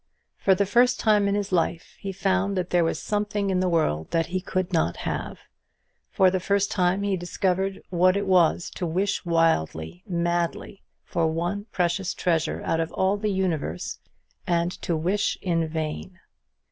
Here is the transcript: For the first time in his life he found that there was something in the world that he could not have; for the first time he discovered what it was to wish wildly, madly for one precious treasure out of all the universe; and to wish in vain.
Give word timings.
For 0.39 0.55
the 0.55 0.65
first 0.65 0.99
time 0.99 1.27
in 1.27 1.35
his 1.35 1.51
life 1.51 1.95
he 1.99 2.11
found 2.11 2.57
that 2.57 2.71
there 2.71 2.83
was 2.83 2.97
something 2.99 3.51
in 3.51 3.59
the 3.59 3.69
world 3.69 4.09
that 4.09 4.25
he 4.25 4.41
could 4.41 4.73
not 4.73 4.97
have; 5.05 5.41
for 6.09 6.31
the 6.31 6.39
first 6.39 6.71
time 6.71 7.03
he 7.03 7.15
discovered 7.15 7.83
what 7.91 8.17
it 8.17 8.25
was 8.25 8.71
to 8.71 8.87
wish 8.87 9.23
wildly, 9.27 10.01
madly 10.07 10.81
for 11.03 11.27
one 11.27 11.67
precious 11.71 12.15
treasure 12.15 12.63
out 12.65 12.79
of 12.79 12.91
all 12.93 13.15
the 13.15 13.29
universe; 13.29 13.99
and 14.47 14.71
to 14.81 14.97
wish 14.97 15.37
in 15.39 15.67
vain. 15.67 16.19